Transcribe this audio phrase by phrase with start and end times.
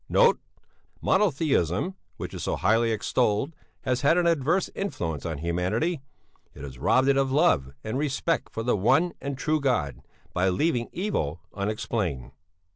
[0.09, 0.39] "'Note.
[0.99, 6.01] Monotheism which is so highly extolled has had an adverse influence on humanity;
[6.55, 10.01] it has robbed it of the love and respect for the One and True God,
[10.33, 12.31] by leaving Evil unexplained.